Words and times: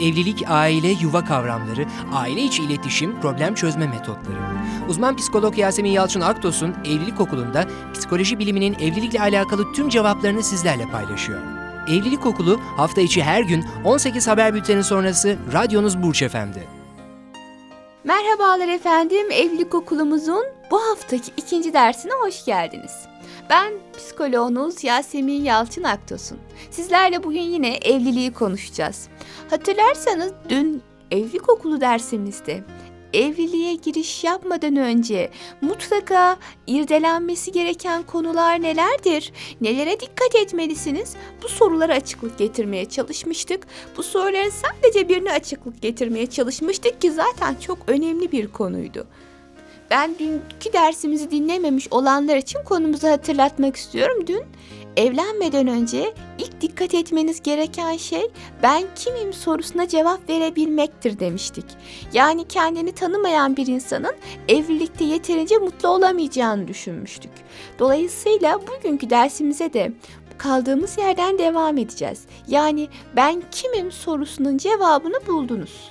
Evlilik, 0.00 0.44
aile, 0.48 0.88
yuva 0.88 1.24
kavramları, 1.24 1.86
aile 2.14 2.42
içi 2.42 2.62
iletişim, 2.62 3.20
problem 3.20 3.54
çözme 3.54 3.86
metotları. 3.86 4.38
Uzman 4.88 5.16
psikolog 5.16 5.58
Yasemin 5.58 5.90
Yalçın 5.90 6.20
Aktos'un 6.20 6.74
Evlilik 6.84 7.20
Okulu'nda 7.20 7.64
psikoloji 7.94 8.38
biliminin 8.38 8.74
evlilikle 8.74 9.20
alakalı 9.20 9.72
tüm 9.72 9.88
cevaplarını 9.88 10.42
sizlerle 10.42 10.84
paylaşıyor. 10.86 11.40
Evlilik 11.88 12.26
Okulu 12.26 12.60
hafta 12.76 13.00
içi 13.00 13.22
her 13.22 13.42
gün 13.42 13.64
18 13.84 14.28
haber 14.28 14.54
bülteni 14.54 14.84
sonrası 14.84 15.36
radyonuz 15.52 16.02
Burç 16.02 16.22
Efendi. 16.22 16.68
Merhabalar 18.04 18.68
efendim, 18.68 19.30
evlilik 19.30 19.74
okulumuzun 19.74 20.44
bu 20.70 20.80
haftaki 20.82 21.32
ikinci 21.36 21.72
dersine 21.72 22.12
hoş 22.20 22.44
geldiniz. 22.44 23.13
Ben 23.50 23.72
psikoloğunuz 23.96 24.84
Yasemin 24.84 25.44
Yalçın 25.44 25.82
Aktos'un. 25.82 26.38
Sizlerle 26.70 27.24
bugün 27.24 27.40
yine 27.40 27.76
evliliği 27.76 28.32
konuşacağız. 28.32 29.08
Hatırlarsanız 29.50 30.32
dün 30.48 30.82
evlilik 31.10 31.48
okulu 31.48 31.80
dersimizde 31.80 32.64
evliliğe 33.12 33.74
giriş 33.74 34.24
yapmadan 34.24 34.76
önce 34.76 35.30
mutlaka 35.60 36.36
irdelenmesi 36.66 37.52
gereken 37.52 38.02
konular 38.02 38.62
nelerdir? 38.62 39.32
Nelere 39.60 40.00
dikkat 40.00 40.34
etmelisiniz? 40.34 41.16
Bu 41.42 41.48
sorulara 41.48 41.94
açıklık 41.94 42.38
getirmeye 42.38 42.88
çalışmıştık. 42.88 43.66
Bu 43.96 44.02
soruların 44.02 44.50
sadece 44.50 45.08
birine 45.08 45.32
açıklık 45.32 45.82
getirmeye 45.82 46.26
çalışmıştık 46.26 47.00
ki 47.00 47.12
zaten 47.12 47.54
çok 47.54 47.78
önemli 47.86 48.32
bir 48.32 48.48
konuydu. 48.48 49.06
Ben 49.90 50.18
dünkü 50.18 50.72
dersimizi 50.72 51.30
dinlememiş 51.30 51.88
olanlar 51.90 52.36
için 52.36 52.58
konumuzu 52.64 53.08
hatırlatmak 53.08 53.76
istiyorum. 53.76 54.26
Dün 54.26 54.42
evlenmeden 54.96 55.66
önce 55.66 56.14
ilk 56.38 56.60
dikkat 56.60 56.94
etmeniz 56.94 57.42
gereken 57.42 57.96
şey 57.96 58.30
ben 58.62 58.82
kimim 58.96 59.32
sorusuna 59.32 59.88
cevap 59.88 60.28
verebilmektir 60.28 61.18
demiştik. 61.18 61.64
Yani 62.12 62.48
kendini 62.48 62.92
tanımayan 62.92 63.56
bir 63.56 63.66
insanın 63.66 64.14
evlilikte 64.48 65.04
yeterince 65.04 65.58
mutlu 65.58 65.88
olamayacağını 65.88 66.68
düşünmüştük. 66.68 67.32
Dolayısıyla 67.78 68.60
bugünkü 68.66 69.10
dersimize 69.10 69.72
de 69.72 69.92
kaldığımız 70.38 70.98
yerden 70.98 71.38
devam 71.38 71.78
edeceğiz. 71.78 72.22
Yani 72.48 72.88
ben 73.16 73.42
kimim 73.50 73.92
sorusunun 73.92 74.58
cevabını 74.58 75.26
buldunuz. 75.26 75.90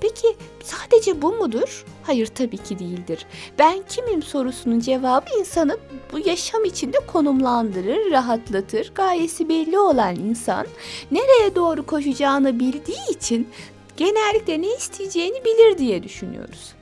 Peki 0.00 0.36
sadece 0.62 1.22
bu 1.22 1.32
mudur? 1.32 1.84
Hayır 2.02 2.26
tabii 2.26 2.58
ki 2.58 2.78
değildir. 2.78 3.26
Ben 3.58 3.78
kimim 3.88 4.22
sorusunun 4.22 4.80
cevabı 4.80 5.26
insanı 5.38 5.78
bu 6.12 6.18
yaşam 6.28 6.64
içinde 6.64 6.98
konumlandırır, 7.06 8.10
rahatlatır. 8.10 8.92
Gayesi 8.94 9.48
belli 9.48 9.78
olan 9.78 10.16
insan 10.16 10.66
nereye 11.10 11.54
doğru 11.54 11.86
koşacağını 11.86 12.60
bildiği 12.60 13.10
için 13.10 13.48
genellikle 13.96 14.62
ne 14.62 14.76
isteyeceğini 14.76 15.44
bilir 15.44 15.78
diye 15.78 16.02
düşünüyoruz. 16.02 16.74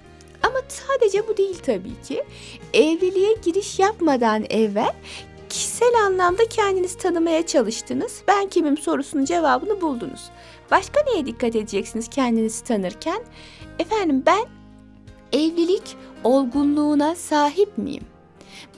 Ama 0.43 0.59
sadece 0.69 1.29
bu 1.29 1.37
değil 1.37 1.59
tabii 1.67 2.03
ki. 2.09 2.25
Evliliğe 2.75 3.35
giriş 3.45 3.79
yapmadan 3.79 4.45
evvel 4.51 4.95
kişisel 5.49 5.95
anlamda 6.07 6.49
kendinizi 6.49 6.99
tanımaya 6.99 7.47
çalıştınız. 7.47 8.23
Ben 8.29 8.49
kimim 8.49 8.79
sorusunun 8.79 9.25
cevabını 9.25 9.81
buldunuz. 9.81 10.31
Başka 10.73 11.01
neye 11.03 11.27
dikkat 11.27 11.57
edeceksiniz 11.57 12.09
kendinizi 12.09 12.65
tanırken? 12.65 13.23
Efendim 13.79 14.23
ben 14.27 14.45
evlilik 15.33 15.97
olgunluğuna 16.25 17.15
sahip 17.15 17.79
miyim? 17.79 18.03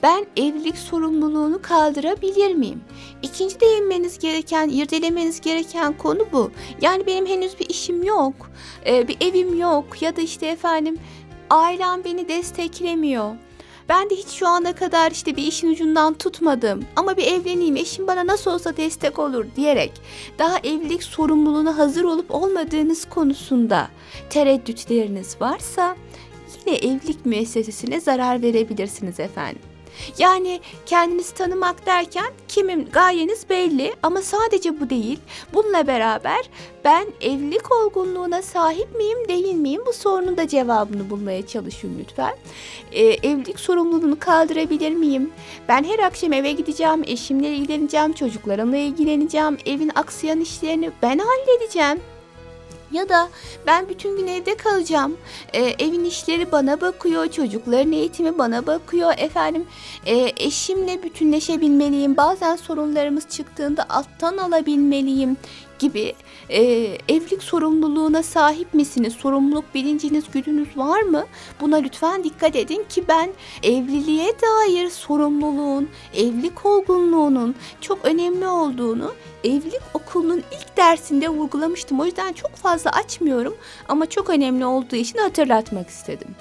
Ben 0.03 0.25
evlilik 0.37 0.77
sorumluluğunu 0.77 1.61
kaldırabilir 1.61 2.53
miyim? 2.53 2.81
İkinci 3.21 3.59
değinmeniz 3.59 4.19
gereken, 4.19 4.69
irdelemeniz 4.69 5.41
gereken 5.41 5.97
konu 5.97 6.27
bu. 6.31 6.51
Yani 6.81 7.05
benim 7.07 7.25
henüz 7.25 7.59
bir 7.59 7.69
işim 7.69 8.03
yok, 8.03 8.33
e, 8.85 9.07
bir 9.07 9.17
evim 9.21 9.59
yok 9.59 10.01
ya 10.01 10.15
da 10.15 10.21
işte 10.21 10.47
efendim 10.47 10.97
ailem 11.49 12.03
beni 12.03 12.27
desteklemiyor. 12.27 13.35
Ben 13.89 14.09
de 14.09 14.15
hiç 14.15 14.27
şu 14.27 14.47
ana 14.47 14.75
kadar 14.75 15.11
işte 15.11 15.35
bir 15.37 15.43
işin 15.43 15.71
ucundan 15.71 16.13
tutmadım 16.13 16.85
ama 16.95 17.17
bir 17.17 17.27
evleneyim 17.27 17.75
eşim 17.75 18.07
bana 18.07 18.27
nasıl 18.27 18.51
olsa 18.51 18.77
destek 18.77 19.19
olur 19.19 19.45
diyerek 19.55 19.91
daha 20.39 20.57
evlilik 20.57 21.03
sorumluluğuna 21.03 21.77
hazır 21.77 22.03
olup 22.03 22.35
olmadığınız 22.35 23.09
konusunda 23.09 23.87
tereddütleriniz 24.29 25.41
varsa 25.41 25.95
yine 26.65 26.77
evlilik 26.77 27.25
müessesesine 27.25 27.99
zarar 27.99 28.41
verebilirsiniz 28.41 29.19
efendim. 29.19 29.74
Yani 30.17 30.59
kendinizi 30.85 31.33
tanımak 31.33 31.85
derken 31.85 32.31
kimim 32.47 32.89
gayeniz 32.91 33.49
belli 33.49 33.93
ama 34.03 34.21
sadece 34.21 34.79
bu 34.79 34.89
değil. 34.89 35.19
Bununla 35.53 35.87
beraber 35.87 36.49
ben 36.83 37.07
evlilik 37.21 37.71
olgunluğuna 37.71 38.41
sahip 38.41 38.95
miyim 38.95 39.27
değil 39.27 39.55
miyim 39.55 39.81
bu 39.85 39.93
sorunun 39.93 40.37
da 40.37 40.47
cevabını 40.47 41.09
bulmaya 41.09 41.47
çalışın 41.47 41.99
lütfen. 41.99 42.35
Ee, 42.91 43.03
evlilik 43.03 43.59
sorumluluğunu 43.59 44.19
kaldırabilir 44.19 44.91
miyim? 44.91 45.31
Ben 45.67 45.83
her 45.83 45.99
akşam 45.99 46.33
eve 46.33 46.51
gideceğim, 46.51 47.03
eşimle 47.07 47.49
ilgileneceğim, 47.49 48.13
çocuklarımla 48.13 48.77
ilgileneceğim, 48.77 49.57
evin 49.65 49.91
aksayan 49.95 50.41
işlerini 50.41 50.91
ben 51.01 51.19
halledeceğim. 51.19 51.99
Ya 52.91 53.09
da 53.09 53.29
ben 53.67 53.89
bütün 53.89 54.17
gün 54.17 54.27
evde 54.27 54.57
kalacağım. 54.57 55.17
E, 55.53 55.61
evin 55.61 56.05
işleri 56.05 56.51
bana 56.51 56.81
bakıyor, 56.81 57.27
çocukların 57.27 57.91
eğitimi 57.91 58.37
bana 58.37 58.67
bakıyor. 58.67 59.13
Efendim 59.17 59.65
e, 60.05 60.31
eşimle 60.37 61.03
bütünleşebilmeliyim. 61.03 62.17
Bazen 62.17 62.55
sorunlarımız 62.55 63.29
çıktığında 63.29 63.85
alttan 63.89 64.37
alabilmeliyim 64.37 65.37
gibi 65.79 66.15
e, 66.49 66.61
evlilik 67.09 67.43
sorumluluğuna 67.43 68.23
sahip 68.23 68.73
misiniz? 68.73 69.13
Sorumluluk 69.13 69.75
bilinciniz, 69.75 70.23
güdünüz 70.33 70.77
var 70.77 71.01
mı? 71.01 71.25
Buna 71.61 71.75
lütfen 71.75 72.23
dikkat 72.23 72.55
edin 72.55 72.85
ki 72.89 73.03
ben 73.07 73.29
evliliğe 73.63 74.33
dair 74.41 74.89
sorumluluğun, 74.89 75.89
evlilik 76.15 76.65
olgunluğunun 76.65 77.55
çok 77.81 78.05
önemli 78.05 78.47
olduğunu 78.47 79.13
evlilik 79.43 79.81
okulunun 79.93 80.43
ilk 80.51 80.77
dersinde 80.77 81.29
vurgulamıştım. 81.29 81.99
O 81.99 82.05
yüzden 82.05 82.33
çok 82.33 82.55
fazla 82.55 82.91
açmıyorum 82.91 83.55
ama 83.87 84.05
çok 84.05 84.29
önemli 84.29 84.65
olduğu 84.65 84.95
için 84.95 85.19
hatırlatmak 85.19 85.89
istedim. 85.89 86.35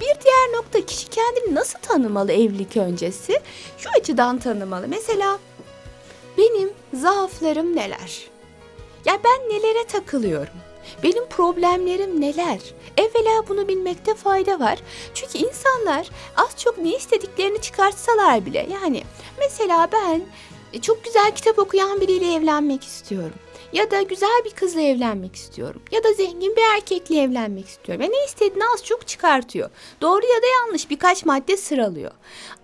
Bir 0.00 0.06
diğer 0.24 0.58
nokta 0.58 0.86
kişi 0.86 1.08
kendini 1.08 1.54
nasıl 1.54 1.78
tanımalı 1.78 2.32
evlilik 2.32 2.76
öncesi? 2.76 3.40
Şu 3.78 3.90
açıdan 3.98 4.38
tanımalı. 4.38 4.88
Mesela 4.88 5.38
benim 6.38 6.70
zaaflarım 6.94 7.76
neler? 7.76 8.31
Ya 9.04 9.18
ben 9.24 9.48
nelere 9.48 9.86
takılıyorum? 9.86 10.54
Benim 11.02 11.26
problemlerim 11.28 12.20
neler? 12.20 12.60
Evvela 12.96 13.48
bunu 13.48 13.68
bilmekte 13.68 14.14
fayda 14.14 14.60
var. 14.60 14.78
Çünkü 15.14 15.38
insanlar 15.38 16.10
az 16.36 16.58
çok 16.58 16.78
ne 16.78 16.96
istediklerini 16.96 17.60
çıkartsalar 17.60 18.46
bile 18.46 18.66
yani 18.72 19.02
mesela 19.38 19.88
ben 19.92 20.22
e, 20.72 20.80
çok 20.80 21.04
güzel 21.04 21.34
kitap 21.34 21.58
okuyan 21.58 22.00
biriyle 22.00 22.34
evlenmek 22.34 22.84
istiyorum. 22.84 23.38
Ya 23.72 23.90
da 23.90 24.02
güzel 24.02 24.42
bir 24.44 24.50
kızla 24.50 24.80
evlenmek 24.80 25.36
istiyorum. 25.36 25.82
Ya 25.90 26.04
da 26.04 26.12
zengin 26.12 26.56
bir 26.56 26.62
erkekle 26.76 27.22
evlenmek 27.22 27.68
istiyorum. 27.68 28.04
Ve 28.04 28.08
ne 28.10 28.24
istediğini 28.24 28.64
az 28.74 28.84
çok 28.84 29.08
çıkartıyor. 29.08 29.70
Doğru 30.00 30.26
ya 30.26 30.42
da 30.42 30.46
yanlış 30.60 30.90
birkaç 30.90 31.24
madde 31.24 31.56
sıralıyor. 31.56 32.10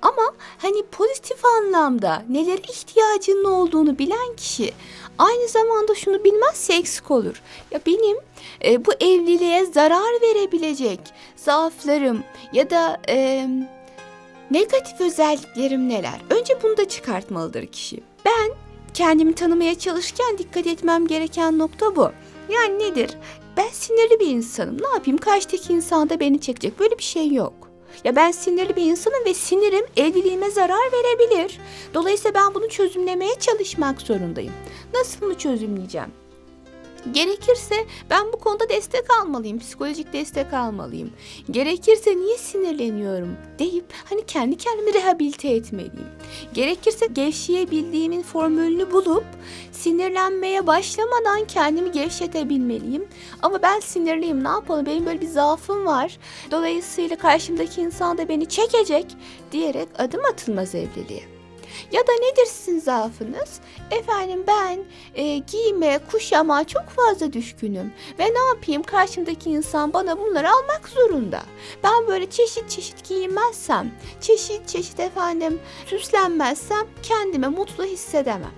Ama 0.02 0.34
hani 0.58 0.82
pozitif 0.82 1.44
anlamda 1.44 2.22
nelere 2.28 2.60
ihtiyacının 2.60 3.44
olduğunu 3.44 3.98
bilen 3.98 4.36
kişi 4.36 4.72
aynı 5.18 5.48
zamanda 5.48 5.94
şunu 5.94 6.24
bilmezse 6.24 6.74
eksik 6.74 7.10
olur. 7.10 7.42
Ya 7.70 7.80
benim 7.86 8.16
e, 8.64 8.84
bu 8.84 8.92
evliliğe 8.92 9.66
zarar 9.66 10.22
verebilecek 10.22 11.00
zaaflarım 11.36 12.24
ya 12.52 12.70
da 12.70 13.00
e, 13.08 13.48
negatif 14.50 15.00
özelliklerim 15.00 15.88
neler? 15.88 16.20
Önce 16.30 16.62
bunu 16.62 16.76
da 16.76 16.88
çıkartmalıdır 16.88 17.66
kişi. 17.66 18.00
Ben 18.24 18.67
kendimi 18.98 19.34
tanımaya 19.34 19.78
çalışırken 19.78 20.38
dikkat 20.38 20.66
etmem 20.66 21.06
gereken 21.06 21.58
nokta 21.58 21.96
bu. 21.96 22.10
Yani 22.52 22.78
nedir? 22.78 23.10
Ben 23.56 23.68
sinirli 23.72 24.20
bir 24.20 24.26
insanım. 24.26 24.76
Ne 24.82 24.88
yapayım? 24.94 25.18
Karşıdaki 25.18 25.72
insan 25.72 26.10
da 26.10 26.20
beni 26.20 26.40
çekecek. 26.40 26.80
Böyle 26.80 26.98
bir 26.98 27.02
şey 27.02 27.32
yok. 27.32 27.54
Ya 28.04 28.16
ben 28.16 28.30
sinirli 28.30 28.76
bir 28.76 28.82
insanım 28.82 29.24
ve 29.26 29.34
sinirim 29.34 29.86
evliliğime 29.96 30.50
zarar 30.50 30.92
verebilir. 30.92 31.58
Dolayısıyla 31.94 32.34
ben 32.34 32.54
bunu 32.54 32.68
çözümlemeye 32.68 33.34
çalışmak 33.34 34.00
zorundayım. 34.00 34.52
Nasıl 34.94 35.26
mı 35.26 35.38
çözümleyeceğim? 35.38 36.08
Gerekirse 37.12 37.74
ben 38.10 38.32
bu 38.32 38.38
konuda 38.38 38.68
destek 38.68 39.04
almalıyım, 39.20 39.58
psikolojik 39.58 40.12
destek 40.12 40.54
almalıyım. 40.54 41.10
Gerekirse 41.50 42.16
niye 42.16 42.38
sinirleniyorum 42.38 43.36
deyip 43.58 43.84
hani 44.04 44.26
kendi 44.26 44.56
kendimi 44.56 44.94
rehabilite 44.94 45.48
etmeliyim. 45.48 46.08
Gerekirse 46.54 47.06
gevşeyebildiğimin 47.06 48.22
formülünü 48.22 48.92
bulup 48.92 49.24
sinirlenmeye 49.72 50.66
başlamadan 50.66 51.44
kendimi 51.44 51.92
gevşetebilmeliyim. 51.92 53.08
Ama 53.42 53.62
ben 53.62 53.80
sinirliyim 53.80 54.44
ne 54.44 54.48
yapalım 54.48 54.86
benim 54.86 55.06
böyle 55.06 55.20
bir 55.20 55.26
zaafım 55.26 55.86
var. 55.86 56.18
Dolayısıyla 56.50 57.16
karşımdaki 57.16 57.80
insan 57.80 58.18
da 58.18 58.28
beni 58.28 58.46
çekecek 58.46 59.06
diyerek 59.52 59.88
adım 59.98 60.24
atılmaz 60.24 60.74
evliliğe. 60.74 61.37
Ya 61.92 62.06
da 62.06 62.12
nedir 62.12 62.46
sizin 62.46 62.80
zaafınız? 62.80 63.60
Efendim 63.90 64.44
ben 64.46 64.78
e, 65.14 65.38
giyime, 65.38 66.00
kuşama 66.10 66.64
çok 66.64 66.84
fazla 66.88 67.32
düşkünüm. 67.32 67.92
Ve 68.18 68.24
ne 68.24 68.48
yapayım 68.48 68.82
karşımdaki 68.82 69.50
insan 69.50 69.92
bana 69.92 70.18
bunları 70.18 70.50
almak 70.50 70.88
zorunda. 70.88 71.42
Ben 71.84 72.06
böyle 72.06 72.30
çeşit 72.30 72.70
çeşit 72.70 73.08
giyinmezsem, 73.08 73.90
çeşit 74.20 74.68
çeşit 74.68 75.00
efendim 75.00 75.60
süslenmezsem 75.86 76.86
kendime 77.02 77.48
mutlu 77.48 77.84
hissedemem. 77.84 78.52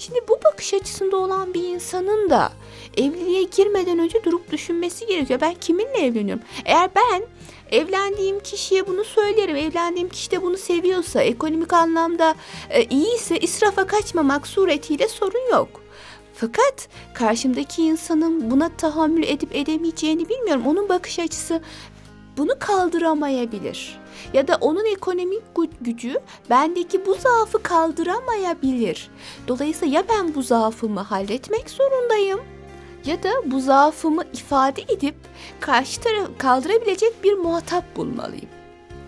Şimdi 0.00 0.20
bu 0.28 0.38
bakış 0.44 0.74
açısında 0.74 1.16
olan 1.16 1.54
bir 1.54 1.62
insanın 1.68 2.30
da 2.30 2.52
evliliğe 2.96 3.42
girmeden 3.42 3.98
önce 3.98 4.24
durup 4.24 4.52
düşünmesi 4.52 5.06
gerekiyor. 5.06 5.40
Ben 5.40 5.54
kiminle 5.54 6.06
evleniyorum? 6.06 6.44
Eğer 6.64 6.90
ben 6.94 7.22
evlendiğim 7.72 8.40
kişiye 8.40 8.86
bunu 8.86 9.04
söylerim. 9.04 9.56
Evlendiğim 9.56 10.08
kişi 10.08 10.30
de 10.30 10.42
bunu 10.42 10.56
seviyorsa, 10.56 11.22
ekonomik 11.22 11.72
anlamda 11.72 12.34
e, 12.70 12.84
iyiyse 12.84 13.38
israfa 13.38 13.86
kaçmamak 13.86 14.46
suretiyle 14.46 15.08
sorun 15.08 15.50
yok. 15.50 15.68
Fakat 16.34 16.88
karşımdaki 17.14 17.82
insanın 17.82 18.50
buna 18.50 18.68
tahammül 18.68 19.22
edip 19.22 19.56
edemeyeceğini 19.56 20.28
bilmiyorum. 20.28 20.66
Onun 20.66 20.88
bakış 20.88 21.18
açısı 21.18 21.62
bunu 22.36 22.52
kaldıramayabilir. 22.58 24.00
Ya 24.32 24.48
da 24.48 24.58
onun 24.60 24.84
ekonomik 24.84 25.42
gü- 25.54 25.70
gücü 25.80 26.14
bendeki 26.50 27.06
bu 27.06 27.14
zaafı 27.14 27.62
kaldıramayabilir. 27.62 29.10
Dolayısıyla 29.48 29.98
ya 29.98 30.04
ben 30.08 30.34
bu 30.34 30.42
zaafımı 30.42 31.00
halletmek 31.00 31.70
zorundayım 31.70 32.40
ya 33.06 33.22
da 33.22 33.30
bu 33.44 33.60
zaafımı 33.60 34.24
ifade 34.32 34.82
edip 34.82 35.14
karşı 35.60 36.00
tarafı 36.00 36.38
kaldırabilecek 36.38 37.24
bir 37.24 37.32
muhatap 37.34 37.96
bulmalıyım. 37.96 38.48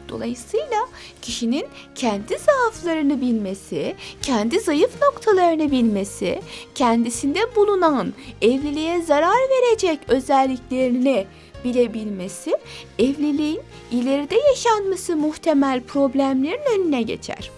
Dolayısıyla 0.08 0.88
kişinin 1.22 1.66
kendi 1.94 2.38
zaaflarını 2.38 3.20
bilmesi, 3.20 3.96
kendi 4.22 4.60
zayıf 4.60 5.02
noktalarını 5.02 5.70
bilmesi, 5.70 6.42
kendisinde 6.74 7.56
bulunan 7.56 8.12
evliliğe 8.42 9.02
zarar 9.02 9.38
verecek 9.50 9.98
özelliklerini 10.08 11.26
bilebilmesi, 11.64 12.52
evliliğin 12.98 13.60
ileride 13.90 14.36
yaşanması 14.36 15.16
muhtemel 15.16 15.80
problemlerin 15.80 16.80
önüne 16.80 17.02
geçer. 17.02 17.50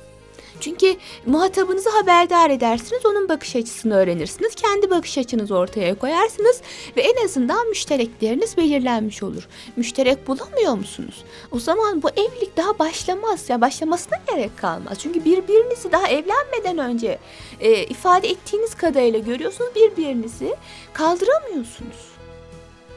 Çünkü 0.65 0.97
muhatabınızı 1.27 1.91
haberdar 1.91 2.51
edersiniz, 2.51 3.07
onun 3.07 3.29
bakış 3.29 3.57
açısını 3.57 3.95
öğrenirsiniz, 3.95 4.55
kendi 4.55 4.91
bakış 4.91 5.19
açınızı 5.19 5.57
ortaya 5.57 5.99
koyarsınız 5.99 6.61
ve 6.97 7.01
en 7.01 7.25
azından 7.25 7.69
müşterekleriniz 7.69 8.57
belirlenmiş 8.57 9.23
olur. 9.23 9.49
Müşterek 9.77 10.29
bulamıyor 10.29 10.75
musunuz? 10.75 11.25
O 11.53 11.59
zaman 11.59 12.03
bu 12.03 12.11
evlilik 12.11 12.57
daha 12.57 12.79
başlamaz 12.79 13.51
ya 13.51 13.61
başlamasına 13.61 14.19
gerek 14.29 14.59
kalmaz. 14.59 14.99
Çünkü 14.99 15.25
birbirinizi 15.25 15.93
daha 15.93 16.09
evlenmeden 16.09 16.79
önce 16.79 17.19
e, 17.61 17.85
ifade 17.85 18.29
ettiğiniz 18.29 18.75
kadarıyla 18.75 19.19
görüyorsunuz 19.19 19.71
birbirinizi 19.75 20.57
kaldıramıyorsunuz. 20.93 22.15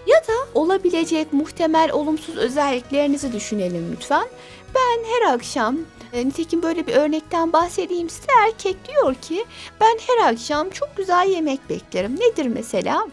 Ya 0.08 0.18
da 0.18 0.34
olabilecek 0.54 1.34
muhtemel 1.34 1.92
olumsuz 1.92 2.38
özelliklerinizi 2.38 3.34
düşünelim 3.34 3.92
lütfen. 3.92 4.28
Ben 4.75 5.04
her 5.04 5.34
akşam 5.34 5.78
nitekim 6.13 6.63
böyle 6.63 6.88
bir 6.88 6.95
örnekten 6.95 7.54
bahsedeyim 7.54 8.09
size. 8.09 8.27
Erkek 8.45 8.77
diyor 8.88 9.15
ki 9.15 9.45
ben 9.81 10.00
her 10.07 10.31
akşam 10.31 10.69
çok 10.69 10.98
güzel 10.98 11.27
yemek 11.30 11.69
beklerim. 11.69 12.19
Nedir 12.19 12.45
mesela? 12.45 13.07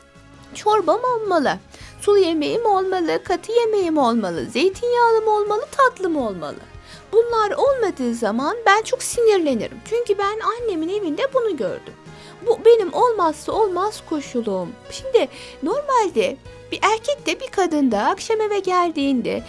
Çorbam 0.55 1.01
olmalı. 1.17 1.59
Sulu 2.01 2.19
yemeğim 2.19 2.67
olmalı, 2.67 3.25
katı 3.25 3.53
yemeğim 3.53 3.99
olmalı, 3.99 4.45
zeytinyağlı 4.45 5.21
mı 5.21 5.31
olmalı, 5.31 5.67
tatlı 5.73 6.11
mı 6.11 6.29
olmalı? 6.29 6.59
Bunlar 7.13 7.51
olmadığı 7.51 8.15
zaman 8.15 8.57
ben 8.67 8.83
çok 8.83 9.03
sinirlenirim. 9.03 9.79
Çünkü 9.85 10.19
ben 10.19 10.39
annemin 10.41 10.89
evinde 10.89 11.23
bunu 11.35 11.57
gördüm. 11.57 11.95
Bu 12.47 12.59
benim 12.65 12.95
olmazsa 12.95 13.53
olmaz 13.53 14.03
koşulum. 14.09 14.69
Şimdi 14.91 15.29
normalde 15.63 16.37
bir 16.73 16.79
erkek 16.83 17.27
de 17.27 17.41
bir 17.41 17.49
kadın 17.49 17.91
da 17.91 17.99
akşam 17.99 18.41
eve 18.41 18.59
geldiğinde 18.59 19.43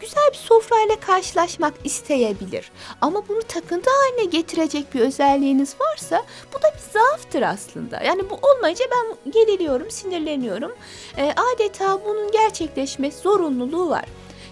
güzel 0.00 0.28
bir 0.32 0.38
sofrayla 0.38 1.00
karşılaşmak 1.00 1.74
isteyebilir. 1.84 2.70
Ama 3.00 3.28
bunu 3.28 3.42
takıntı 3.42 3.90
haline 3.90 4.24
getirecek 4.30 4.94
bir 4.94 5.00
özelliğiniz 5.00 5.74
varsa 5.80 6.24
bu 6.54 6.62
da 6.62 6.72
bir 6.74 6.92
zaaftır 6.92 7.42
aslında. 7.42 8.00
Yani 8.02 8.30
bu 8.30 8.38
olmayınca 8.42 8.84
ben 8.90 9.32
geriliyorum, 9.32 9.90
sinirleniyorum. 9.90 10.72
Ee, 11.16 11.34
adeta 11.54 12.04
bunun 12.04 12.30
gerçekleşmesi 12.30 13.18
zorunluluğu 13.18 13.90
var. 13.90 14.04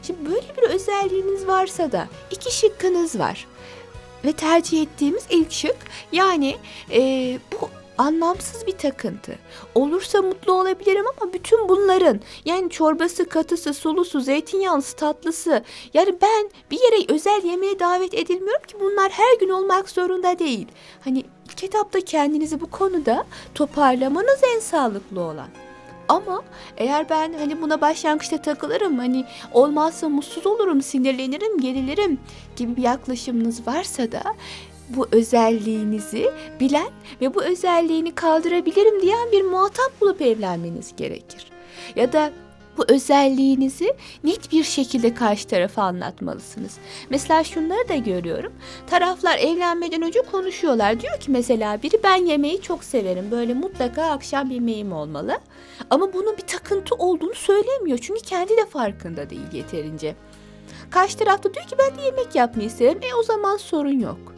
Şimdi 0.02 0.30
böyle 0.30 0.56
bir 0.56 0.62
özelliğiniz 0.62 1.46
varsa 1.46 1.92
da 1.92 2.08
iki 2.30 2.56
şıkkınız 2.56 3.18
var. 3.18 3.46
Ve 4.24 4.32
tercih 4.32 4.82
ettiğimiz 4.82 5.24
ilk 5.30 5.52
şık 5.52 5.76
yani 6.12 6.56
ee, 6.90 7.38
bu 7.52 7.70
anlamsız 7.98 8.66
bir 8.66 8.72
takıntı. 8.72 9.38
Olursa 9.74 10.22
mutlu 10.22 10.52
olabilirim 10.52 11.04
ama 11.16 11.32
bütün 11.32 11.68
bunların 11.68 12.20
yani 12.44 12.70
çorbası, 12.70 13.28
katısı, 13.28 13.74
sulusu, 13.74 14.20
zeytinyağlısı, 14.20 14.96
tatlısı 14.96 15.64
yani 15.94 16.14
ben 16.22 16.50
bir 16.70 16.78
yere 16.80 17.14
özel 17.14 17.44
yemeğe 17.44 17.78
davet 17.78 18.14
edilmiyorum 18.14 18.62
ki 18.66 18.76
bunlar 18.80 19.12
her 19.12 19.38
gün 19.40 19.48
olmak 19.48 19.90
zorunda 19.90 20.38
değil. 20.38 20.66
Hani 21.04 21.24
kitapta 21.56 22.00
kendinizi 22.00 22.60
bu 22.60 22.70
konuda 22.70 23.26
toparlamanız 23.54 24.40
en 24.54 24.60
sağlıklı 24.60 25.20
olan. 25.20 25.48
Ama 26.08 26.42
eğer 26.76 27.10
ben 27.10 27.32
hani 27.32 27.62
buna 27.62 27.80
başlangıçta 27.80 28.42
takılırım 28.42 28.98
hani 28.98 29.24
olmazsa 29.52 30.08
mutsuz 30.08 30.46
olurum, 30.46 30.82
sinirlenirim, 30.82 31.60
gerilirim 31.60 32.18
gibi 32.56 32.76
bir 32.76 32.82
yaklaşımınız 32.82 33.66
varsa 33.66 34.12
da 34.12 34.22
bu 34.88 35.06
özelliğinizi 35.12 36.30
bilen 36.60 36.90
ve 37.20 37.34
bu 37.34 37.44
özelliğini 37.44 38.14
kaldırabilirim 38.14 39.02
diyen 39.02 39.32
bir 39.32 39.42
muhatap 39.42 40.00
bulup 40.00 40.22
evlenmeniz 40.22 40.96
gerekir. 40.96 41.46
Ya 41.96 42.12
da 42.12 42.30
bu 42.78 42.84
özelliğinizi 42.88 43.94
net 44.24 44.52
bir 44.52 44.64
şekilde 44.64 45.14
karşı 45.14 45.48
tarafa 45.48 45.82
anlatmalısınız. 45.82 46.78
Mesela 47.10 47.44
şunları 47.44 47.88
da 47.88 47.96
görüyorum. 47.96 48.52
Taraflar 48.86 49.38
evlenmeden 49.38 50.02
önce 50.02 50.20
konuşuyorlar. 50.32 51.00
Diyor 51.00 51.20
ki 51.20 51.30
mesela 51.30 51.82
biri 51.82 52.00
ben 52.04 52.26
yemeği 52.26 52.62
çok 52.62 52.84
severim. 52.84 53.30
Böyle 53.30 53.54
mutlaka 53.54 54.02
akşam 54.04 54.50
yemeğim 54.50 54.92
olmalı. 54.92 55.38
Ama 55.90 56.12
bunun 56.12 56.36
bir 56.36 56.46
takıntı 56.46 56.94
olduğunu 56.94 57.34
söylemiyor. 57.34 57.98
Çünkü 57.98 58.20
kendi 58.20 58.56
de 58.56 58.66
farkında 58.66 59.30
değil 59.30 59.52
yeterince. 59.52 60.14
Karşı 60.90 61.18
tarafta 61.18 61.54
diyor 61.54 61.66
ki 61.66 61.76
ben 61.78 61.98
de 61.98 62.02
yemek 62.02 62.34
yapmayı 62.34 62.70
severim. 62.70 63.00
E 63.02 63.14
o 63.14 63.22
zaman 63.22 63.56
sorun 63.56 64.00
yok. 64.00 64.35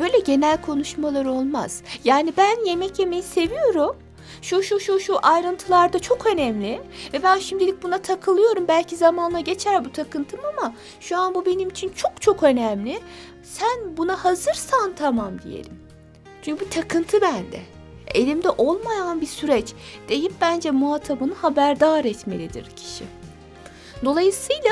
Böyle 0.00 0.18
genel 0.18 0.60
konuşmalar 0.60 1.24
olmaz. 1.24 1.82
Yani 2.04 2.32
ben 2.36 2.66
yemek 2.66 2.98
yemeyi 2.98 3.22
seviyorum. 3.22 3.96
Şu 4.42 4.62
şu 4.62 4.80
şu 4.80 5.00
şu 5.00 5.18
ayrıntılarda 5.22 5.98
çok 5.98 6.26
önemli 6.26 6.80
ve 7.12 7.22
ben 7.22 7.38
şimdilik 7.38 7.82
buna 7.82 7.98
takılıyorum. 7.98 8.68
Belki 8.68 8.96
zamanla 8.96 9.40
geçer 9.40 9.84
bu 9.84 9.92
takıntım 9.92 10.40
ama 10.52 10.74
şu 11.00 11.18
an 11.18 11.34
bu 11.34 11.46
benim 11.46 11.68
için 11.68 11.92
çok 11.96 12.22
çok 12.22 12.42
önemli. 12.42 13.00
Sen 13.42 13.96
buna 13.96 14.24
hazırsan 14.24 14.92
tamam 14.96 15.32
diyelim. 15.44 15.78
Çünkü 16.42 16.64
bu 16.64 16.70
takıntı 16.70 17.20
bende. 17.20 17.60
Elimde 18.14 18.50
olmayan 18.50 19.20
bir 19.20 19.26
süreç 19.26 19.72
deyip 20.08 20.32
bence 20.40 20.70
muhatabını 20.70 21.34
haberdar 21.34 22.04
etmelidir 22.04 22.66
kişi. 22.76 23.04
Dolayısıyla 24.04 24.70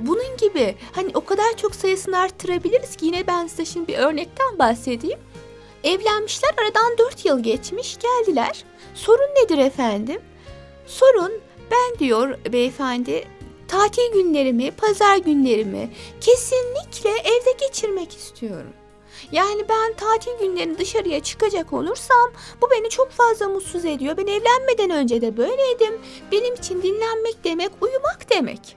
bunun 0.00 0.36
gibi 0.36 0.74
hani 0.92 1.10
o 1.14 1.24
kadar 1.24 1.56
çok 1.56 1.74
sayısını 1.74 2.18
arttırabiliriz 2.18 2.96
ki 2.96 3.06
yine 3.06 3.26
ben 3.26 3.46
size 3.46 3.64
şimdi 3.64 3.88
bir 3.88 3.98
örnekten 3.98 4.58
bahsedeyim. 4.58 5.18
Evlenmişler 5.84 6.50
aradan 6.62 6.98
4 6.98 7.24
yıl 7.24 7.42
geçmiş 7.42 7.98
geldiler. 7.98 8.64
Sorun 8.94 9.34
nedir 9.42 9.58
efendim? 9.58 10.20
Sorun 10.86 11.32
ben 11.70 11.98
diyor 11.98 12.38
beyefendi 12.52 13.24
tatil 13.68 14.12
günlerimi, 14.12 14.70
pazar 14.70 15.16
günlerimi 15.16 15.90
kesinlikle 16.20 17.10
evde 17.10 17.66
geçirmek 17.66 18.16
istiyorum. 18.16 18.72
Yani 19.32 19.64
ben 19.68 19.92
tatil 19.92 20.38
günlerini 20.40 20.78
dışarıya 20.78 21.20
çıkacak 21.20 21.72
olursam 21.72 22.30
bu 22.62 22.70
beni 22.70 22.88
çok 22.88 23.10
fazla 23.10 23.48
mutsuz 23.48 23.84
ediyor. 23.84 24.16
Ben 24.16 24.26
evlenmeden 24.26 24.90
önce 24.90 25.20
de 25.20 25.36
böyleydim. 25.36 26.00
Benim 26.32 26.54
için 26.54 26.82
dinlenmek 26.82 27.44
demek 27.44 27.70
uyumak 27.80 28.30
demek. 28.30 28.76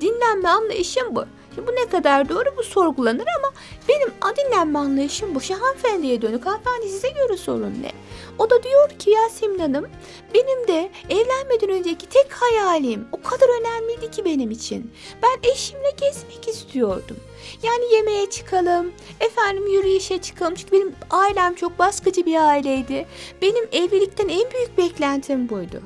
Dinlenme 0.00 0.48
anlayışım 0.48 1.16
bu. 1.16 1.24
Şimdi 1.54 1.68
bu 1.68 1.72
ne 1.72 1.88
kadar 1.88 2.28
doğru 2.28 2.56
bu 2.56 2.62
sorgulanır 2.62 3.26
ama 3.38 3.52
benim 3.88 4.12
dinlenme 4.36 4.78
anlayışım 4.78 5.34
bu. 5.34 5.40
Hanımefendiye 5.40 6.22
dönük 6.22 6.46
hanımefendi 6.46 6.88
size 6.88 7.08
göre 7.08 7.36
sorun 7.36 7.82
ne? 7.82 7.92
O 8.38 8.50
da 8.50 8.62
diyor 8.62 8.88
ki 8.88 9.10
Yasemin 9.10 9.58
Hanım 9.58 9.86
benim 10.34 10.68
de 10.68 10.90
evlenmeden 11.10 11.70
önceki 11.70 12.06
tek 12.06 12.32
hayalim 12.32 13.08
o 13.12 13.22
kadar 13.22 13.60
önemliydi 13.60 14.10
ki 14.10 14.24
benim 14.24 14.50
için. 14.50 14.92
Ben 15.22 15.50
eşimle 15.50 15.90
gezmek 15.90 16.48
istiyordum. 16.48 17.16
Yani 17.62 17.94
yemeğe 17.94 18.30
çıkalım, 18.30 18.92
efendim 19.20 19.66
yürüyüşe 19.66 20.18
çıkalım. 20.18 20.54
Çünkü 20.54 20.72
benim 20.72 20.94
ailem 21.10 21.54
çok 21.54 21.78
baskıcı 21.78 22.26
bir 22.26 22.48
aileydi. 22.48 23.06
Benim 23.42 23.68
evlilikten 23.72 24.28
en 24.28 24.50
büyük 24.50 24.78
beklentim 24.78 25.48
buydu. 25.48 25.82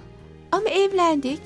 Ama 0.52 0.68
evlendik. 0.68 1.40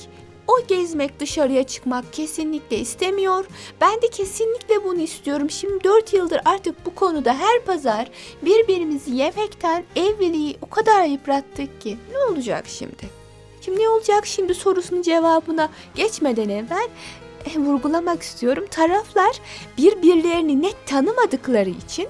O 0.48 0.66
gezmek, 0.66 1.20
dışarıya 1.20 1.62
çıkmak 1.62 2.12
kesinlikle 2.12 2.78
istemiyor. 2.78 3.44
Ben 3.80 4.02
de 4.02 4.08
kesinlikle 4.08 4.84
bunu 4.84 5.00
istiyorum. 5.00 5.50
Şimdi 5.50 5.84
4 5.84 6.12
yıldır 6.12 6.40
artık 6.44 6.86
bu 6.86 6.94
konuda 6.94 7.34
her 7.34 7.64
pazar 7.64 8.10
birbirimizi 8.42 9.14
yemekten 9.14 9.84
evliliği 9.96 10.56
o 10.62 10.70
kadar 10.70 11.04
yıprattık 11.04 11.80
ki. 11.80 11.96
Ne 12.12 12.18
olacak 12.18 12.64
şimdi? 12.68 13.20
Şimdi 13.60 13.80
ne 13.80 13.88
olacak 13.88 14.26
şimdi 14.26 14.54
sorusunun 14.54 15.02
cevabına 15.02 15.68
geçmeden 15.94 16.48
evvel 16.48 16.88
vurgulamak 17.56 18.22
istiyorum. 18.22 18.66
Taraflar 18.70 19.40
birbirlerini 19.78 20.62
net 20.62 20.86
tanımadıkları 20.86 21.70
için, 21.70 22.08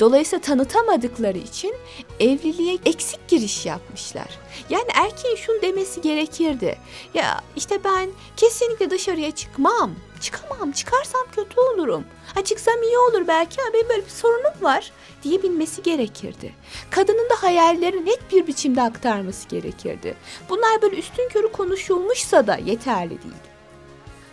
dolayısıyla 0.00 0.42
tanıtamadıkları 0.42 1.38
için 1.38 1.74
evliliğe 2.20 2.78
eksik 2.84 3.28
giriş 3.28 3.66
yapmışlar. 3.66 4.38
Yani 4.70 4.88
erkeğin 4.94 5.36
şunu 5.36 5.62
demesi 5.62 6.00
gerekirdi. 6.00 6.78
Ya 7.14 7.40
işte 7.56 7.84
ben 7.84 8.10
kesinlikle 8.36 8.90
dışarıya 8.90 9.30
çıkmam. 9.30 9.90
Çıkamam. 10.20 10.72
Çıkarsam 10.72 11.26
kötü 11.32 11.60
olurum. 11.60 12.04
Ha 12.34 12.44
çıksam 12.44 12.82
iyi 12.82 12.98
olur 12.98 13.28
belki 13.28 13.62
ama 13.62 13.72
benim 13.74 13.88
böyle 13.88 14.04
bir 14.04 14.10
sorunum 14.10 14.52
var 14.62 14.92
diyebilmesi 15.22 15.82
gerekirdi. 15.82 16.54
Kadının 16.90 17.30
da 17.30 17.42
hayalleri 17.42 18.06
net 18.06 18.32
bir 18.32 18.46
biçimde 18.46 18.82
aktarması 18.82 19.48
gerekirdi. 19.48 20.14
Bunlar 20.48 20.82
böyle 20.82 20.96
üstün 20.96 21.28
körü 21.28 21.52
konuşulmuşsa 21.52 22.46
da 22.46 22.56
yeterli 22.56 23.10
değil. 23.10 23.55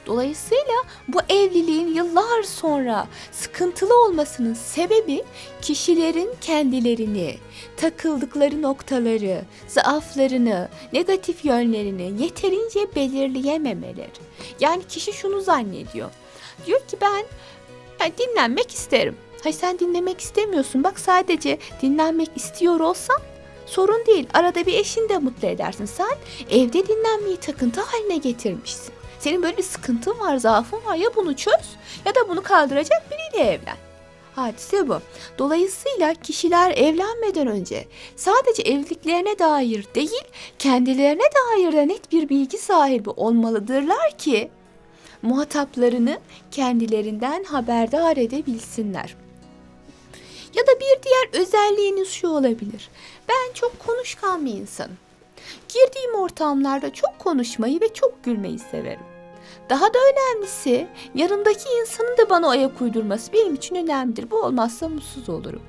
Dolayısıyla 0.05 0.73
bu 1.07 1.19
evliliğin 1.29 1.93
yıllar 1.93 2.43
sonra 2.43 3.07
sıkıntılı 3.31 4.03
olmasının 4.05 4.53
sebebi 4.53 5.23
kişilerin 5.61 6.29
kendilerini, 6.41 7.37
takıldıkları 7.77 8.61
noktaları, 8.61 9.41
zaaflarını, 9.67 10.69
negatif 10.93 11.45
yönlerini 11.45 12.23
yeterince 12.23 12.95
belirleyememeleri. 12.95 14.11
Yani 14.59 14.83
kişi 14.89 15.13
şunu 15.13 15.41
zannediyor. 15.41 16.09
Diyor 16.65 16.79
ki 16.79 16.97
ben 17.01 17.25
yani 17.99 18.13
dinlenmek 18.17 18.71
isterim. 18.71 19.15
Hayır 19.43 19.55
sen 19.55 19.79
dinlemek 19.79 20.21
istemiyorsun. 20.21 20.83
Bak 20.83 20.99
sadece 20.99 21.57
dinlenmek 21.81 22.29
istiyor 22.35 22.79
olsan 22.79 23.17
sorun 23.65 24.05
değil. 24.05 24.27
Arada 24.33 24.65
bir 24.65 24.73
eşini 24.73 25.09
de 25.09 25.17
mutlu 25.17 25.47
edersin. 25.47 25.85
Sen 25.85 26.15
evde 26.49 26.87
dinlenmeyi 26.87 27.37
takıntı 27.37 27.81
haline 27.81 28.17
getirmişsin. 28.17 28.93
Senin 29.23 29.43
böyle 29.43 29.57
bir 29.57 29.63
sıkıntın 29.63 30.19
var, 30.19 30.37
zaafın 30.37 30.85
var. 30.85 30.95
Ya 30.95 31.15
bunu 31.15 31.35
çöz 31.35 31.75
ya 32.05 32.15
da 32.15 32.29
bunu 32.29 32.43
kaldıracak 32.43 33.03
biriyle 33.11 33.49
evlen. 33.51 33.77
Hadise 34.35 34.87
bu. 34.87 34.99
Dolayısıyla 35.37 36.13
kişiler 36.13 36.71
evlenmeden 36.71 37.47
önce 37.47 37.87
sadece 38.15 38.63
evliliklerine 38.63 39.39
dair 39.39 39.85
değil, 39.95 40.23
kendilerine 40.59 41.21
dair 41.21 41.73
de 41.73 41.87
net 41.87 42.11
bir 42.11 42.29
bilgi 42.29 42.57
sahibi 42.57 43.09
olmalıdırlar 43.09 44.17
ki 44.17 44.51
muhataplarını 45.21 46.19
kendilerinden 46.51 47.43
haberdar 47.43 48.17
edebilsinler. 48.17 49.15
Ya 50.55 50.67
da 50.67 50.71
bir 50.79 51.03
diğer 51.03 51.41
özelliğiniz 51.41 52.09
şu 52.09 52.27
olabilir. 52.27 52.89
Ben 53.29 53.53
çok 53.53 53.79
konuşkan 53.79 54.45
bir 54.45 54.53
insanım. 54.53 54.97
Girdiğim 55.69 56.15
ortamlarda 56.15 56.93
çok 56.93 57.19
konuşmayı 57.19 57.81
ve 57.81 57.93
çok 57.93 58.23
gülmeyi 58.23 58.59
severim. 58.59 59.12
Daha 59.69 59.85
da 59.85 59.97
önemlisi 60.13 60.87
yanımdaki 61.15 61.69
insanın 61.81 62.17
da 62.17 62.29
bana 62.29 62.49
ayak 62.49 62.81
uydurması 62.81 63.33
benim 63.33 63.55
için 63.55 63.75
önemlidir. 63.75 64.31
Bu 64.31 64.41
olmazsa 64.41 64.89
mutsuz 64.89 65.29
olurum. 65.29 65.61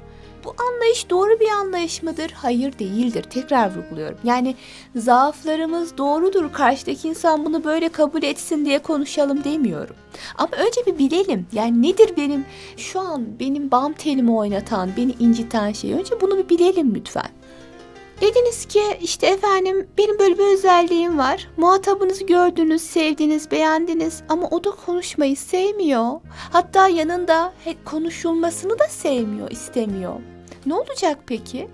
Bu 0.44 0.54
anlayış 0.68 1.10
doğru 1.10 1.40
bir 1.40 1.48
anlayış 1.48 2.02
mıdır? 2.02 2.30
Hayır 2.34 2.78
değildir. 2.78 3.22
Tekrar 3.22 3.76
vurguluyorum. 3.76 4.18
Yani 4.24 4.54
zaaflarımız 4.96 5.98
doğrudur. 5.98 6.52
Karşıdaki 6.52 7.08
insan 7.08 7.44
bunu 7.44 7.64
böyle 7.64 7.88
kabul 7.88 8.22
etsin 8.22 8.64
diye 8.64 8.78
konuşalım 8.78 9.44
demiyorum. 9.44 9.96
Ama 10.38 10.50
önce 10.56 10.86
bir 10.86 10.98
bilelim. 10.98 11.46
Yani 11.52 11.82
nedir 11.82 12.16
benim 12.16 12.44
şu 12.76 13.00
an 13.00 13.38
benim 13.40 13.70
bam 13.70 13.92
telimi 13.92 14.32
oynatan, 14.32 14.90
beni 14.96 15.12
inciten 15.18 15.72
şey? 15.72 15.92
Önce 15.92 16.20
bunu 16.20 16.38
bir 16.38 16.48
bilelim 16.48 16.94
lütfen. 16.94 17.30
Dediniz 18.20 18.66
ki 18.66 18.82
işte 19.00 19.26
efendim 19.26 19.88
benim 19.98 20.18
böyle 20.18 20.38
bir 20.38 20.54
özelliğim 20.54 21.18
var. 21.18 21.48
Muhatabınızı 21.56 22.26
gördünüz, 22.26 22.82
sevdiniz, 22.82 23.50
beğendiniz 23.50 24.22
ama 24.28 24.48
o 24.50 24.64
da 24.64 24.70
konuşmayı 24.70 25.36
sevmiyor. 25.36 26.20
Hatta 26.52 26.88
yanında 26.88 27.52
konuşulmasını 27.84 28.78
da 28.78 28.88
sevmiyor, 28.88 29.50
istemiyor. 29.50 30.14
Ne 30.66 30.74
olacak 30.74 31.18
peki? 31.26 31.68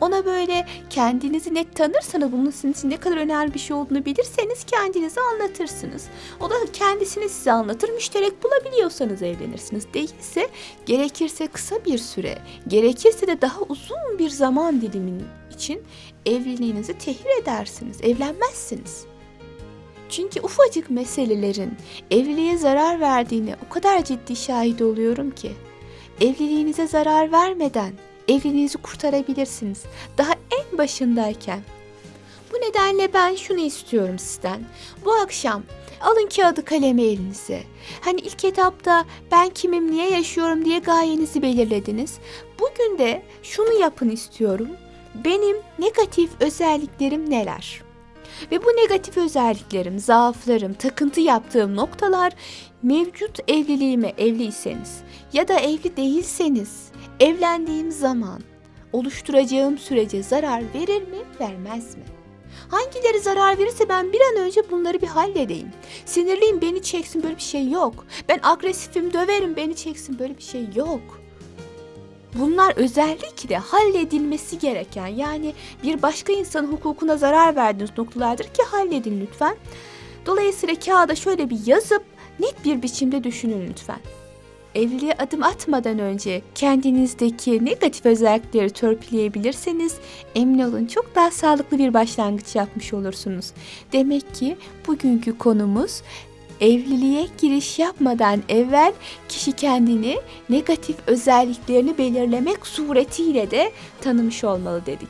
Ona 0.00 0.24
böyle 0.24 0.66
kendinizi 0.90 1.54
net 1.54 1.76
tanırsanız 1.76 2.32
bunun 2.32 2.50
sizin 2.50 2.72
için 2.72 2.90
ne 2.90 2.96
kadar 2.96 3.16
önemli 3.16 3.54
bir 3.54 3.58
şey 3.58 3.76
olduğunu 3.76 4.04
bilirseniz 4.04 4.64
kendinizi 4.64 5.20
anlatırsınız. 5.20 6.08
O 6.40 6.50
da 6.50 6.54
kendisini 6.72 7.28
size 7.28 7.52
anlatır. 7.52 7.88
Müşterek 7.88 8.42
bulabiliyorsanız 8.42 9.22
evlenirsiniz. 9.22 9.86
Değilse 9.94 10.48
gerekirse 10.86 11.46
kısa 11.46 11.84
bir 11.84 11.98
süre, 11.98 12.38
gerekirse 12.68 13.26
de 13.26 13.40
daha 13.40 13.60
uzun 13.68 14.18
bir 14.18 14.30
zaman 14.30 14.80
dilimin 14.80 15.22
için 15.56 15.82
evliliğinizi 16.26 16.98
tehir 16.98 17.42
edersiniz. 17.42 18.00
Evlenmezsiniz. 18.02 19.04
Çünkü 20.08 20.40
ufacık 20.40 20.90
meselelerin 20.90 21.74
evliliğe 22.10 22.56
zarar 22.56 23.00
verdiğini 23.00 23.54
o 23.66 23.72
kadar 23.72 24.04
ciddi 24.04 24.36
şahit 24.36 24.82
oluyorum 24.82 25.30
ki 25.30 25.52
evliliğinize 26.20 26.86
zarar 26.86 27.32
vermeden 27.32 27.92
evliliğinizi 28.28 28.78
kurtarabilirsiniz. 28.78 29.82
Daha 30.18 30.32
en 30.32 30.78
başındayken. 30.78 31.60
Bu 32.52 32.56
nedenle 32.56 33.12
ben 33.12 33.34
şunu 33.34 33.60
istiyorum 33.60 34.18
sizden. 34.18 34.60
Bu 35.04 35.12
akşam 35.12 35.62
alın 36.00 36.28
kağıdı 36.36 36.64
kalemi 36.64 37.02
elinize. 37.02 37.62
Hani 38.00 38.20
ilk 38.20 38.44
etapta 38.44 39.04
ben 39.32 39.48
kimim, 39.48 39.90
niye 39.90 40.10
yaşıyorum 40.10 40.64
diye 40.64 40.78
gayenizi 40.78 41.42
belirlediniz. 41.42 42.18
Bugün 42.60 42.98
de 42.98 43.22
şunu 43.42 43.80
yapın 43.80 44.08
istiyorum. 44.08 44.68
Benim 45.24 45.56
negatif 45.78 46.30
özelliklerim 46.40 47.30
neler? 47.30 47.82
Ve 48.50 48.64
bu 48.64 48.68
negatif 48.68 49.16
özelliklerim, 49.16 49.98
zaaflarım, 49.98 50.74
takıntı 50.74 51.20
yaptığım 51.20 51.76
noktalar 51.76 52.32
mevcut 52.82 53.50
evliliğime 53.50 54.12
evliyseniz 54.18 55.00
ya 55.32 55.48
da 55.48 55.60
evli 55.60 55.96
değilseniz 55.96 56.90
evlendiğim 57.20 57.90
zaman 57.90 58.40
oluşturacağım 58.92 59.78
sürece 59.78 60.22
zarar 60.22 60.62
verir 60.74 61.02
mi, 61.02 61.18
vermez 61.40 61.96
mi? 61.96 62.04
Hangileri 62.68 63.20
zarar 63.20 63.58
verirse 63.58 63.88
ben 63.88 64.12
bir 64.12 64.20
an 64.20 64.46
önce 64.46 64.70
bunları 64.70 65.00
bir 65.00 65.06
halledeyim. 65.06 65.68
Sinirliyim 66.04 66.60
beni 66.60 66.82
çeksin 66.82 67.22
böyle 67.22 67.36
bir 67.36 67.42
şey 67.42 67.70
yok. 67.70 68.06
Ben 68.28 68.40
agresifim 68.42 69.12
döverim 69.12 69.56
beni 69.56 69.76
çeksin 69.76 70.18
böyle 70.18 70.36
bir 70.36 70.42
şey 70.42 70.66
yok. 70.74 71.20
Bunlar 72.38 72.72
özellikle 72.76 73.56
halledilmesi 73.56 74.58
gereken 74.58 75.06
yani 75.06 75.54
bir 75.82 76.02
başka 76.02 76.32
insanın 76.32 76.72
hukukuna 76.72 77.16
zarar 77.16 77.56
verdiğiniz 77.56 77.98
noktalardır 77.98 78.44
ki 78.44 78.62
halledin 78.70 79.20
lütfen. 79.20 79.56
Dolayısıyla 80.26 80.74
kağıda 80.74 81.14
şöyle 81.14 81.50
bir 81.50 81.66
yazıp 81.66 82.02
net 82.40 82.64
bir 82.64 82.82
biçimde 82.82 83.24
düşünün 83.24 83.68
lütfen. 83.68 83.98
Evliliğe 84.74 85.12
adım 85.12 85.42
atmadan 85.42 85.98
önce 85.98 86.42
kendinizdeki 86.54 87.64
negatif 87.64 88.06
özellikleri 88.06 88.70
törpüleyebilirseniz 88.70 89.96
emin 90.34 90.58
olun 90.58 90.86
çok 90.86 91.14
daha 91.14 91.30
sağlıklı 91.30 91.78
bir 91.78 91.94
başlangıç 91.94 92.56
yapmış 92.56 92.94
olursunuz. 92.94 93.52
Demek 93.92 94.34
ki 94.34 94.56
bugünkü 94.86 95.38
konumuz 95.38 96.02
evliliğe 96.60 97.26
giriş 97.40 97.78
yapmadan 97.78 98.42
evvel 98.48 98.92
kişi 99.28 99.52
kendini 99.52 100.20
negatif 100.50 100.96
özelliklerini 101.06 101.98
belirlemek 101.98 102.66
suretiyle 102.66 103.50
de 103.50 103.72
tanımış 104.00 104.44
olmalı 104.44 104.86
dedik. 104.86 105.08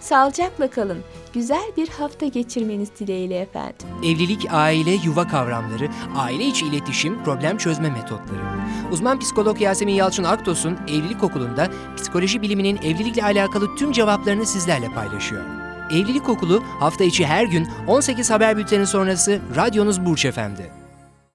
Sağlıcakla 0.00 0.70
kalın. 0.70 0.98
Güzel 1.34 1.70
bir 1.76 1.88
hafta 1.88 2.26
geçirmeniz 2.26 2.88
dileğiyle 3.00 3.38
efendim. 3.40 3.86
Evlilik, 4.04 4.46
aile, 4.50 4.90
yuva 4.90 5.28
kavramları, 5.28 5.88
aile 6.16 6.44
içi 6.44 6.66
iletişim, 6.66 7.24
problem 7.24 7.58
çözme 7.58 7.90
metotları. 7.90 8.40
Uzman 8.92 9.18
psikolog 9.18 9.60
Yasemin 9.60 9.94
Yalçın 9.94 10.24
Aktos'un 10.24 10.78
Evlilik 10.88 11.24
Okulu'nda 11.24 11.70
psikoloji 11.96 12.42
biliminin 12.42 12.76
evlilikle 12.76 13.24
alakalı 13.24 13.76
tüm 13.76 13.92
cevaplarını 13.92 14.46
sizlerle 14.46 14.88
paylaşıyor. 14.88 15.42
Evlilik 15.90 16.28
Okulu 16.28 16.62
hafta 16.80 17.04
içi 17.04 17.26
her 17.26 17.44
gün 17.44 17.68
18 17.86 18.30
haber 18.30 18.56
bülteni 18.56 18.86
sonrası 18.86 19.40
radyonuz 19.56 20.06
Burç 20.06 20.24
Efendi. 20.24 20.85